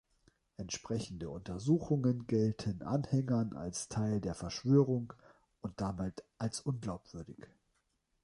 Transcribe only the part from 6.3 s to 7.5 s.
als unglaubwürdig.